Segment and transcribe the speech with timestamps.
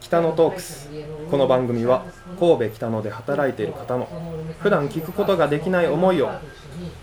[0.00, 0.88] 北野トークス。
[1.30, 2.06] この番組は
[2.40, 4.08] 神戸北野で働いている方の
[4.58, 6.30] 普段聞くことができない思いを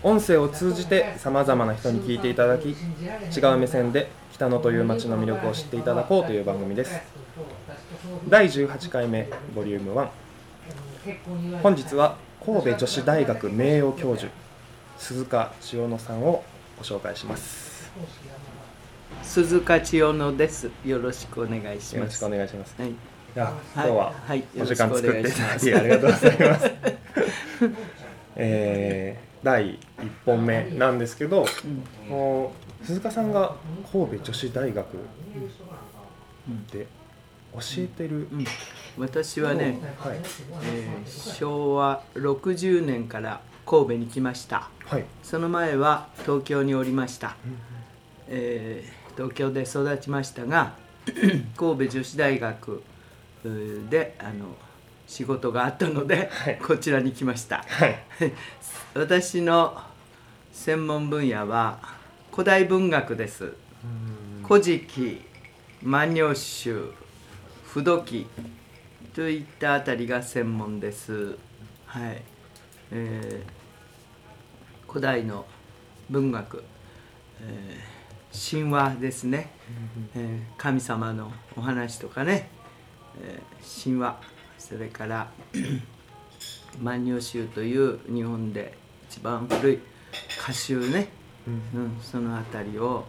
[0.02, 2.74] 音声を通じてさまざまな人に聞いていただき違
[3.54, 7.00] う目線で北野という街の魅力を知っていただこうという番組です。
[8.28, 10.08] 第18回目ボリューム1
[11.62, 14.32] 本日は神戸女子大学名誉教授
[14.98, 16.42] 鈴鹿千代野さんを
[16.76, 17.92] ご紹介します。
[19.22, 20.70] 鈴鹿千代野です。
[20.84, 22.20] よろしくお願いしよろします。
[22.20, 22.90] くお願いしますはい。
[22.90, 22.94] い
[23.34, 26.70] や今日ははいお時間作っていただきよありがとうございます。
[28.36, 29.78] えー第1
[30.24, 31.46] 本目なんですけど、
[32.08, 33.54] もう鈴鹿さんが
[33.92, 34.86] 神戸女子大学
[36.72, 36.86] で
[37.52, 38.44] 教えてる、うん
[38.98, 40.16] 私はね、はい
[40.64, 44.68] えー昭和60年から神戸に来ました。
[44.84, 47.36] はいその前は東京におりました。
[48.28, 50.74] えー東京で育ちましたが、
[51.56, 52.82] 神戸女子大学
[53.88, 54.56] であの
[55.06, 57.64] 仕事があったので、はいこちらに来ました。
[57.66, 58.02] はい
[58.94, 59.80] 私の
[60.52, 61.78] 専門分野は
[62.30, 63.54] 古代文学です。
[64.46, 65.22] 古事記
[65.82, 66.90] 万葉集
[67.64, 68.26] 不土記
[69.14, 71.36] といったあたりが専門です。
[71.86, 72.22] はい、
[72.90, 73.56] えー
[74.88, 75.44] 古代の
[76.08, 76.62] 文学、
[77.42, 77.95] えー
[78.36, 79.50] 神話ですね、
[80.14, 82.50] えー神様のお話とかね、
[83.18, 84.20] えー神話。
[84.58, 85.30] それから
[86.82, 88.76] 万葉集という日本で
[89.08, 89.78] 一番古い
[90.42, 91.08] 歌集ね、
[91.46, 93.06] うん、そのあたりを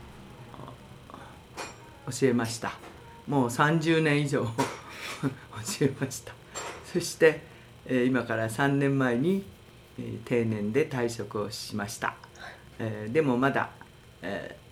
[1.12, 2.72] あ教えました。
[3.28, 4.52] もう30年以上 教
[5.82, 6.34] えました。
[6.94, 7.44] そして、
[7.86, 9.46] えー今から3年前に、
[10.00, 12.16] えー定年で退職をしました、
[12.80, 13.72] えーでもまだ、
[14.22, 14.67] えー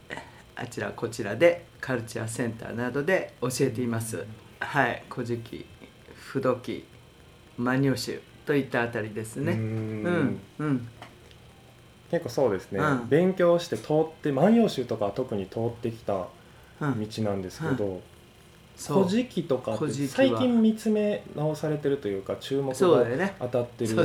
[0.56, 4.26] あちらこちらでカルチャーセンターなどで教えています。
[4.60, 5.66] はい「古事記」
[6.16, 6.86] 「不土記」
[7.58, 9.54] 「万葉集」といったあたりですね。
[9.54, 9.60] うん。
[9.60, 10.88] んうん。
[12.10, 13.10] 結構そうですね、うん。
[13.10, 16.28] 勉強して通って万葉集とかは特に通ってきた道
[16.80, 17.24] うん。
[17.24, 18.02] なんですけど、
[18.78, 19.04] そう。
[19.04, 19.78] 古事記とか
[20.10, 23.96] 最近見つめ直されてるというか注目が当たってる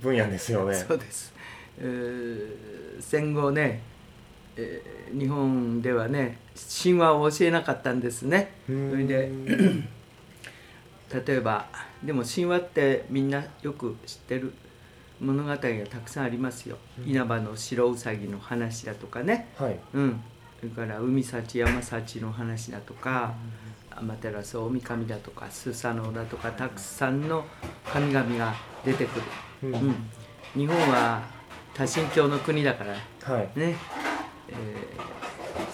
[0.00, 0.74] 分野ですよね。
[0.74, 1.34] そうです、
[1.78, 3.82] えー戦後ね、
[4.56, 6.38] えー日本ではね
[6.82, 8.52] 神話を教えなかったんですね。
[8.66, 9.28] それで
[11.26, 11.66] 例えば
[12.04, 14.52] でも神話ってみんなよく知ってる
[15.20, 16.78] 物語がたくさんありますよ。
[17.04, 19.48] 稲葉の白うさぎの話だとかね。
[19.56, 19.78] はい。
[19.94, 20.20] うん。
[20.60, 23.34] それから海幸山幸の話だとか
[23.90, 27.44] 天照大神だとかスサノオだとかたくさんの
[27.84, 29.22] 神々が出てくる。
[29.64, 29.74] うん。
[29.74, 29.94] うん、
[30.54, 31.22] 日本は
[31.74, 32.94] 多神教の国だから
[33.34, 33.42] はい。
[33.42, 33.99] ね、えー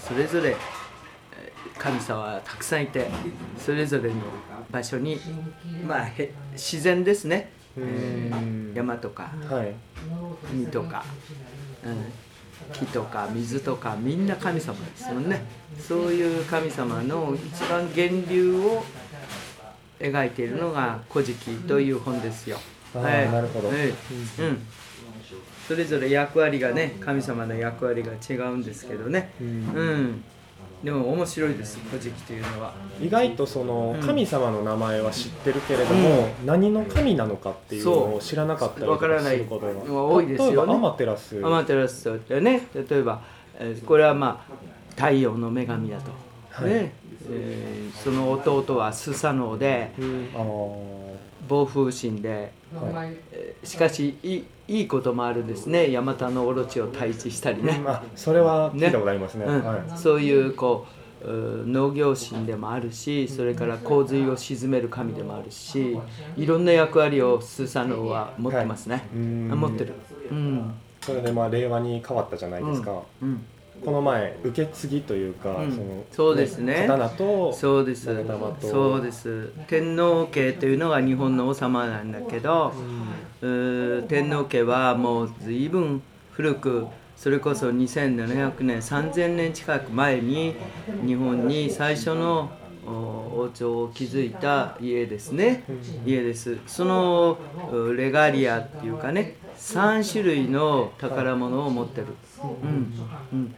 [0.07, 0.57] それぞれえー
[1.79, 3.07] 神様はたくさんいて
[3.59, 4.15] それぞれの
[4.71, 5.21] 場所に
[5.87, 9.75] まあへ自然ですね、えーうん山とかはい。
[10.53, 11.05] 海とか、
[11.85, 12.13] うん、
[12.73, 15.43] 木とか水とかみんな神様ですもんね。
[15.79, 18.85] そういう神様の一番源流を
[19.99, 22.59] 描いているのが「古事記」という本ですよ。
[22.95, 23.71] あーなるほど。
[23.73, 23.93] え
[24.39, 24.59] えうん、
[25.67, 29.51] それぞれ役割がね神様の役割が違うんですけどね、ううん。
[30.05, 30.25] ん、
[30.85, 32.73] でも面白いです「古事記」というのは。
[33.01, 34.07] 意外とそのうん。
[34.07, 40.03] 神様の名前は知ってるけれども、何の神なのかっていうのを知らなかったりとからないすることが。
[40.05, 40.51] 多いですよね。
[40.51, 41.41] 例えばアマテラス。
[41.45, 42.69] アマテラスってね。
[42.75, 43.21] 例えば、
[43.59, 44.53] えーこれはまあ
[44.95, 46.11] 太陽の女神だと、
[46.51, 46.71] はい。
[46.73, 46.95] ね。
[47.31, 49.91] えーその弟はスサノオで。
[50.35, 51.17] あー
[51.49, 53.17] 暴風神で、はい。
[53.33, 55.91] えーしかしいいいいこともあるんですね。
[55.93, 57.81] ヤマタノオロチを退治したりね。
[57.85, 59.45] まあそれは聞いたことありますね。
[59.45, 59.65] うん。
[59.65, 59.99] はい。
[59.99, 65.99] そういうこうう農業神でもあるしそれから洪水を鎮める神でもあるし
[66.37, 69.59] いろんな役割をスサノオは持ってますね、はい。
[69.59, 69.95] 持ってる。
[70.31, 70.75] うん。
[71.01, 73.45] それでまあ令和に変わったじゃないですか、うん
[73.85, 75.73] この前受け継ぎというか、うん。
[75.73, 76.87] そのそうですね。
[76.89, 78.05] 刀とそうです。
[78.61, 79.53] そうです。
[79.69, 82.73] 天皇家というのが日本の王様なんだけど、
[83.43, 86.03] うー天皇家はもう随分
[86.33, 86.87] 古く
[87.17, 90.55] それこそ2700年3000年近く前に
[91.05, 92.51] 日本に最初の
[92.87, 95.65] お王朝を築いた家ですね。
[96.05, 96.59] 家です。
[96.67, 97.39] その
[97.73, 102.07] うレガリアっていうかね3種類の宝物を持ってる、
[102.63, 102.93] うん。
[103.33, 103.55] うん、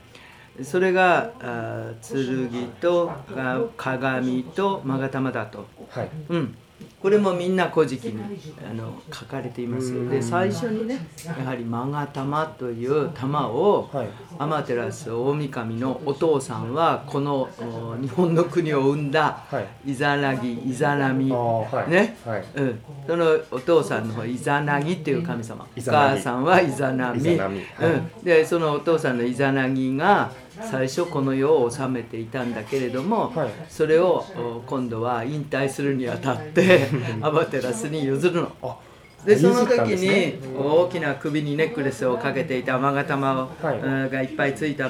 [0.63, 2.49] それがあ剣
[2.81, 6.09] とが鏡と勾玉だと、はい。
[6.29, 6.55] うん、
[7.01, 8.21] これもみんな「古事記」に
[8.69, 10.09] あの書かれています。
[10.09, 14.07] で最初にねやはり勾玉という玉をはい。
[14.37, 14.89] 天照
[15.29, 19.91] 大神のお父さんはこのお日本の国を生んだはい。
[19.91, 21.29] イザナギイザナミ。
[21.31, 21.91] はい。
[21.91, 22.17] ね。
[22.25, 22.43] はい。
[22.55, 25.65] うん、そのお父さんの方イザナギっていう神様。
[25.77, 27.19] お母さんはイザナミ。
[27.31, 33.49] うん、でそのお父さんのイザナギが最初この世を治めていたんだけれども、はい。
[33.69, 36.87] それをお今度は引退するにあたって
[37.21, 38.51] アマテラスに譲るの。
[38.61, 38.77] あ
[39.25, 43.79] でその時に大きな首にネックレスをかけていた勾玉を、はい。
[43.79, 44.89] うんがいっぱいついた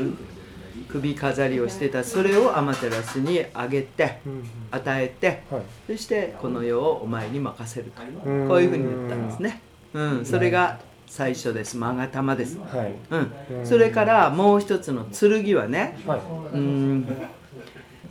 [0.88, 2.04] 首飾りをしてた。
[2.04, 4.44] それをアマテラスにあげてうん。
[4.72, 5.62] 与えてはい。
[5.88, 8.30] そしてこの世をお前に任せると。
[8.30, 8.48] うん。
[8.48, 9.62] こういうふうに言ったんですね、
[9.94, 10.80] うん、それが
[11.10, 11.76] 最初です。
[11.78, 12.94] 勾玉です、はい。
[13.10, 16.20] うん、それからもう一つの剣はねはい。
[16.54, 17.08] うん。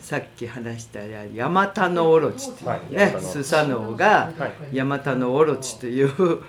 [0.01, 2.93] さっき話したヤマタノオロチっていうはい。
[2.93, 4.77] ね、スサノオがはい。
[4.77, 6.43] ヤマタノオロチという、 う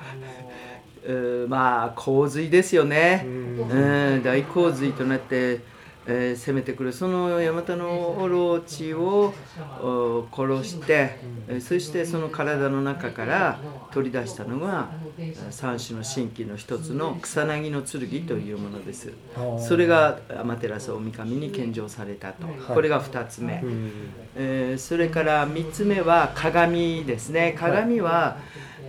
[1.06, 5.60] ーまあ洪水ですよね、うん、大洪水となって、
[6.08, 6.94] えー攻めてくる。
[6.94, 9.34] そのヤマタノオロチを
[9.82, 11.18] お殺して、
[11.48, 13.60] えーそしてその体の中から
[13.92, 19.12] 取り出したのがえー三種の神器の一つの草薙の剣というものです。
[19.60, 23.92] それが天照大神に献上されたと、これが2つ目、うん。
[24.36, 27.56] えーそれから3つ目は鏡ですね。
[27.60, 28.38] 鏡は、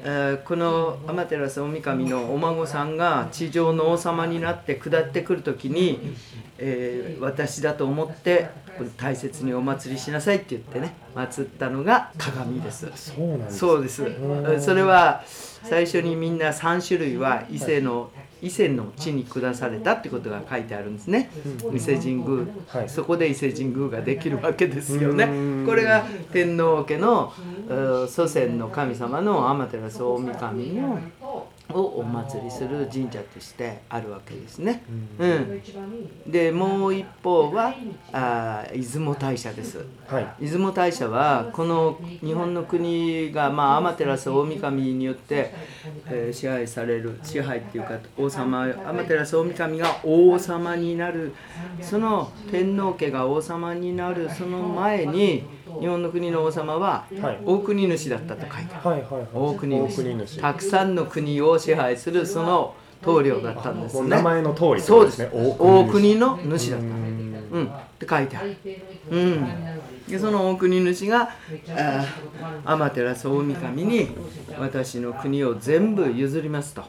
[0.05, 5.99] えーこの天照大神のお孫さんが地上の王様になって下ってくる時に、
[6.61, 12.87] えー私だと思ってこれ大切にお祭りしなさいって言ってね祀ったのが鏡です。
[12.95, 14.05] そうなんですそうです。
[14.65, 18.11] それは最初にみんな3種類は伊勢の
[18.43, 21.31] 伊勢の地に下されたってことが書いてあるんですね。
[21.75, 25.67] 伊勢神宮、はいそこで伊勢神宮ができるわけですよねうん。
[25.67, 27.33] これが天皇家の
[27.69, 30.99] うん祖先の神様の天照大神の
[31.72, 34.82] をお祭りする神社としてあるわけですね。
[35.19, 35.62] うん、
[36.26, 37.75] でもう一方は
[38.12, 39.84] あー出雲大社です。
[40.06, 40.34] はい。
[40.40, 45.52] 出雲大社はこの日本の国が、まあ、天照大神によって、
[46.06, 51.34] えー支配される支配っていうか王様天照大神が王様になる。
[51.81, 55.44] その天皇家が王様になるその前に
[55.81, 57.40] 日本の国の王様ははい。
[57.44, 58.88] 大国主だったと書いてある。
[58.88, 59.26] はいはいはい。
[59.34, 60.40] 大国大主国主。
[60.40, 64.08] たくさんの国を支配するその棟梁だったんですね。
[64.08, 65.19] 名前の通りそうです。
[65.19, 67.40] ね大国の主だったうん。
[67.50, 68.56] うん、って書いてある。
[69.11, 69.46] うん、
[70.08, 71.31] でその大国主が
[72.64, 74.08] 天照大神に
[74.58, 76.84] 私の国を全部譲りますと。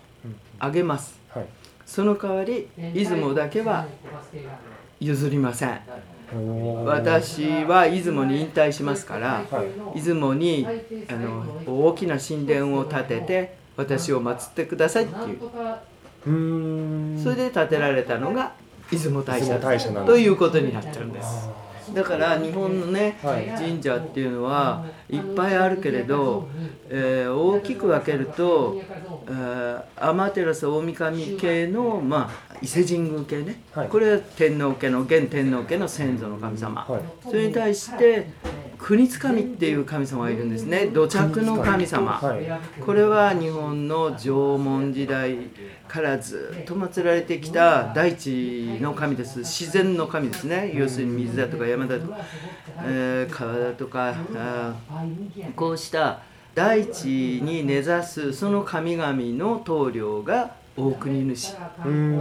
[0.60, 1.20] あげます。
[1.34, 1.46] はい。
[1.86, 3.86] その代わり出雲だけは
[5.00, 5.82] 譲りません
[6.86, 9.64] 私は出雲に引退しますからは
[9.96, 10.00] い。
[10.00, 10.66] 出雲に
[11.10, 15.40] あの大きな神殿を建てて私を祀ってくださいっていう。
[17.22, 18.54] それで建てられたのが
[18.92, 19.60] 出雲大社
[20.06, 21.50] ということになってるんです
[21.94, 23.48] だから日本のね、はい。
[23.48, 26.48] 神社っていうのはいっぱいあるけれど、
[26.90, 28.82] えー大きく分けると、
[29.28, 33.90] えー天照大神系の、まあ、伊勢神宮系ね、はい。
[33.90, 37.02] これは天皇家の現天皇家の先祖の神様、はい。
[37.24, 38.28] それに対して
[38.82, 40.88] 国津神っていう神様がいるんですね。
[40.88, 42.52] 土着の神様、はい
[42.84, 45.38] これは日本の縄文時代
[45.88, 49.40] からずっと祀られてきた大地の神です。
[49.40, 50.72] 自然の神ですね。
[50.74, 52.18] 要するに水だとか山だとか、
[52.84, 54.16] えー川だとか
[55.56, 56.20] こうした
[56.56, 61.56] 大地に根ざすその神々の棟梁が大国主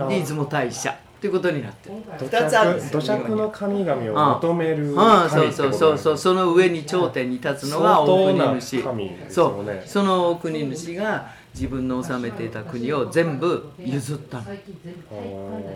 [0.09, 1.91] 出雲大社ということになって。
[1.91, 9.89] る土2つあるんです土着の神々を求めるうん、神そうってことそうそうそうその上に頂点に立つのが大国主相当な神ですそう。
[9.89, 14.45] その大国主が自分の治めていた国を全部譲ったの。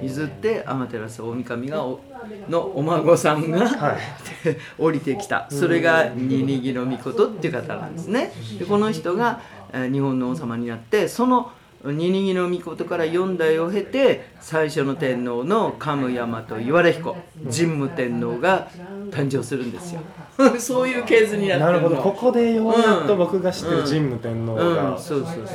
[0.03, 2.01] 譲って天照大神がお
[2.49, 3.97] のお孫さんが、はい。
[4.79, 5.47] 降りてきた。
[5.51, 8.33] それがニニギの御事っていう方なんですね。
[8.59, 9.41] でこの人が
[9.73, 11.51] えー日本の王様になってその
[11.93, 17.17] ニニギの御事から4代を経て最初の天皇の神山と岩良彦
[17.51, 18.69] 神武天皇が
[19.11, 20.01] 誕生するんですよ。
[20.59, 21.67] そういう系図になってるの。
[21.67, 21.97] なるほど。
[21.97, 23.85] ここでようやっと僕が知ってるうん。
[23.85, 24.77] 神武天皇うん。
[24.77, 24.99] が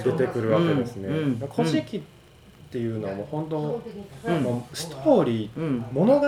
[0.04, 1.10] 出てくるわけですね。
[1.56, 2.02] 古事記っ
[2.70, 3.82] っていうのはもう本当、
[4.26, 4.44] うん。
[4.44, 5.86] もうストーリー、うん。
[5.92, 6.28] 物語。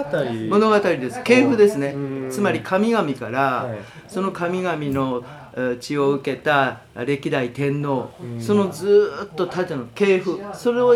[0.50, 1.22] 物語です。
[1.24, 1.90] 系譜ですね。
[1.90, 2.32] うん。
[2.32, 3.78] つまり神々から、はい。
[4.08, 5.41] その神々のえー
[5.80, 10.96] 血を受けた歴代天皇、うんそのずっと縦の系譜それを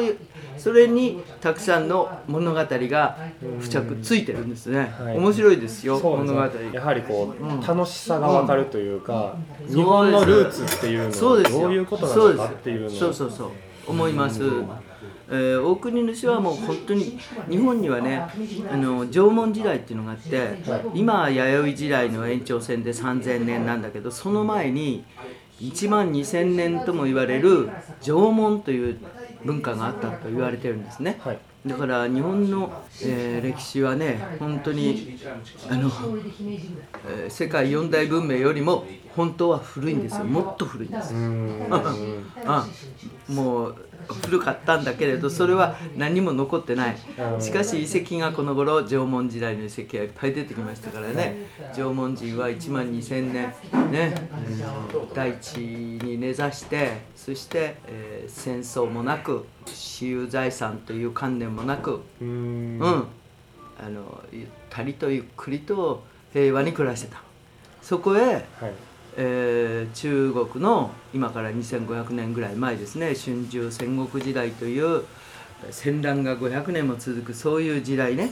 [0.58, 3.18] それにたくさんの物語が
[3.60, 6.40] 付着ついてるんですね、はい面白いですよそう物語
[6.74, 9.36] やはりこう、うん楽しさがわかるというか、
[9.68, 13.52] ん日本のルーツっていうのはそうですよどういうことなのそうですかっていうのをそうそうそう
[13.88, 14.42] 思います、
[15.30, 17.18] えー大国主はもう本当に
[17.50, 18.24] 日本にはね
[18.72, 20.58] あの縄文時代っていうのがあって、
[20.94, 25.04] 今は弥生時代の延長線で3000年なんだけどその前に
[25.62, 27.70] 1万2000年とも言われる
[28.02, 28.98] 縄文という
[29.44, 31.40] 文化があったと言われてるんですね、はい。
[31.66, 32.72] だから日本の、
[33.04, 35.18] えー歴史はね本当に
[35.70, 35.90] あの、
[37.08, 40.26] えー世界四大文明よりも本当は古いんですよ。
[40.26, 41.14] もっと古いんです。
[42.46, 42.68] あ
[43.30, 43.76] もう
[44.14, 46.98] 古かったんだけれどそれは何も残ってない。
[47.40, 51.48] しかし遺跡がこの頃縄文時代の遺跡がいっぱい出てきましたからね。
[51.76, 53.54] 縄文人は1万2000年。
[53.92, 54.30] ね。
[55.14, 62.80] 大地に根ざしてそして、えー戦争もなく私有財産という観念もなくうーん。
[62.80, 63.08] うん、
[63.80, 67.22] あのゆったりとゆっくりと平和に暮らしてた。
[67.82, 68.44] そこへ、はい
[69.18, 75.06] えー中国の今から2500年ぐらい前ですね春秋戦国時代という
[75.72, 78.32] 戦乱が500年も続くそういう時代ね、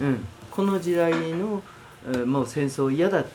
[0.00, 0.06] うん。
[0.08, 1.62] うん、この時代の、
[2.06, 3.28] えーもう戦争嫌だと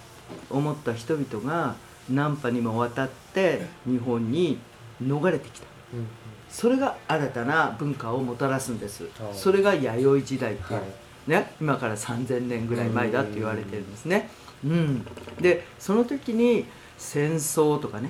[0.50, 1.76] 思った人々が
[2.10, 4.60] 南波にも渡って日本に
[5.04, 5.68] 逃れてきた。
[5.94, 6.08] うん
[6.48, 9.10] それが新たな文化をもたらすんです。
[9.20, 9.34] ああ。
[9.34, 10.86] それが弥生時代っていう、は
[11.28, 11.30] い。
[11.30, 14.30] ね、今から3000年ぐらい前だって言われてるんですね。
[14.64, 15.06] うん、
[15.42, 16.66] でその時に
[16.98, 18.10] 戦争とかね、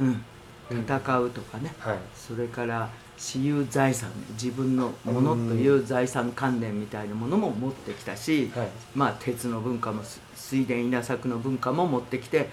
[0.00, 0.24] うん、
[0.70, 1.74] 戦うとかね。
[1.78, 1.98] はい。
[2.14, 8.68] それから私有財産自分のものという財産観念みたいなものも持ってきたし、はい。
[8.94, 12.48] まあ、鉄の文化もす水田稲作の文化も持ってきて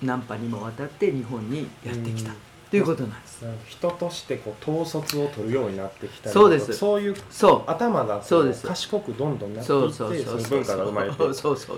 [0.00, 2.30] 南波にも渡って日本にやってきた。
[2.30, 3.44] うんということなんです。
[3.66, 6.72] 人としてこう統率を取るようになってきたりそうです。
[6.72, 7.70] そういうそう。
[7.70, 8.66] 頭がこそうです。
[8.66, 11.74] 賢くどんどんなっていってそうそうそう文化が生まれてそうそうそ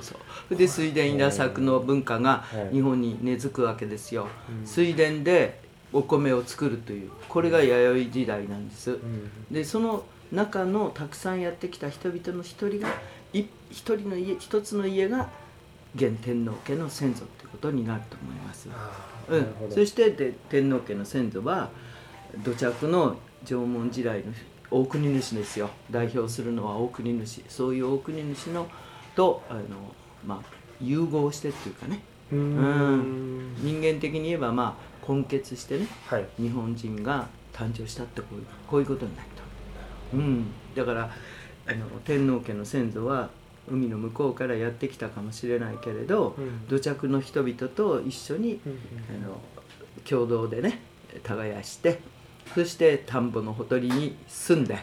[0.51, 4.67] うで水田稲作の文化がはい日本に根付くわけですよ、うん。
[4.67, 5.61] 水田で
[5.93, 9.31] お米を作るというこれが弥生時代なんです、うん。
[9.51, 12.89] でその中のたくさんやってきた人々の一人が
[13.33, 15.29] い一人の家一つの家が
[15.95, 18.69] 現天皇家の先祖ということになると思います、
[19.29, 19.71] うん。
[19.71, 21.71] そしてで天皇家の先祖は
[22.45, 24.33] 土着の縄文時代の
[24.71, 25.71] 大国主ですよ。
[25.91, 27.43] 代表するのは大国主。
[27.49, 28.69] そういう大国主の
[29.17, 29.61] とあの、
[30.25, 32.01] まあ、融合してっていうかね。
[32.33, 33.55] うーん。
[33.57, 36.27] 人間的に言えばまあ根結してねはい。
[36.39, 39.29] 日本人が誕生したってこういうこういうことになる
[40.11, 41.11] と、うん、だから
[41.67, 43.29] あの天皇家の先祖は
[43.71, 46.67] 海の向こうからやってきたかもしれないけれど、うん。
[46.69, 48.73] 土着の人々と一緒にうん
[49.25, 49.41] あの
[50.09, 50.81] 共同でね
[51.23, 52.01] 耕して
[52.55, 54.79] そして田んぼのほとりに住んで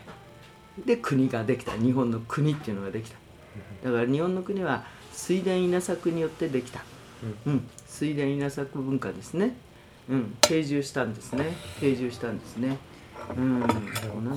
[0.86, 1.72] で国ができた。
[1.74, 3.18] 日本の国っていうのができた。
[3.84, 6.84] だから日本の国は水田稲作によってできた、
[7.46, 9.56] うん、水田稲作文化ですね、
[10.10, 11.46] うん、定住したんですね。
[11.80, 12.78] 定住したんですね
[13.36, 13.62] うん、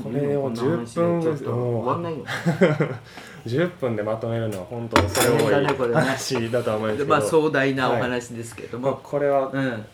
[0.02, 2.24] こでれを今こんな話で10分ちょっと終わんないよ。
[3.46, 9.84] 10分でまとめるのは本当にそれ多い話だとは思うんですけど、 まあ壮大なお話ですけどまあ、も、これは、うん。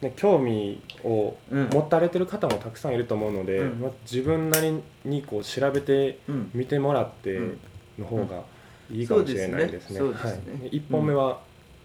[0.00, 3.80] ね、興味をうん持たれてる方もたくさんいると思うので、うん。
[3.80, 6.50] まあ、自分なりにこう調べてうん。
[6.54, 7.58] 見てもらってうん。
[7.98, 8.42] の方が
[8.90, 9.98] いいかもしれないですね。
[9.98, 10.30] そうですね。
[10.30, 10.58] そうですね。
[10.62, 11.40] はい、1本目は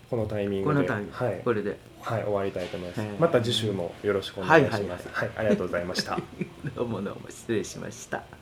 [0.10, 3.00] このタイミングで、はいこれではい、終わりたいと思います。
[3.02, 5.08] はいまた次週もよろしくお願いします。
[5.12, 6.20] はいはいはい、ありがとうございました。
[6.76, 8.39] どうもどうも失礼しました。